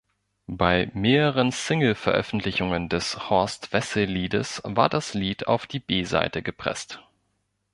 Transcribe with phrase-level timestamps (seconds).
[0.47, 7.03] Bei mehreren Single-Veröffentlichungen des Horst-Wessel-Liedes war das Lied auf die B-Seite gepresst.